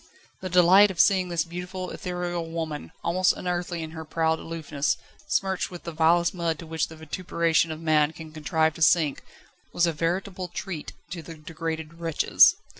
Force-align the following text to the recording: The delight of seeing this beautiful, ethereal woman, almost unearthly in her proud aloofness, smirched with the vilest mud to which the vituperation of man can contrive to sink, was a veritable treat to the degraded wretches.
The 0.39 0.49
delight 0.49 0.89
of 0.89 0.99
seeing 0.99 1.29
this 1.29 1.45
beautiful, 1.45 1.91
ethereal 1.91 2.49
woman, 2.49 2.91
almost 3.03 3.33
unearthly 3.33 3.83
in 3.83 3.91
her 3.91 4.03
proud 4.03 4.39
aloofness, 4.39 4.97
smirched 5.27 5.69
with 5.69 5.83
the 5.83 5.91
vilest 5.91 6.33
mud 6.33 6.57
to 6.57 6.65
which 6.65 6.87
the 6.87 6.95
vituperation 6.95 7.71
of 7.71 7.79
man 7.79 8.11
can 8.11 8.31
contrive 8.33 8.73
to 8.73 8.81
sink, 8.81 9.23
was 9.71 9.85
a 9.85 9.93
veritable 9.93 10.47
treat 10.47 10.93
to 11.11 11.21
the 11.21 11.35
degraded 11.35 11.99
wretches. 11.99 12.55